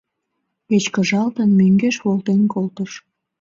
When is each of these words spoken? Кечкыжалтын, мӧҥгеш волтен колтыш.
Кечкыжалтын, 0.67 1.49
мӧҥгеш 1.59 1.95
волтен 2.05 2.41
колтыш. 2.53 2.91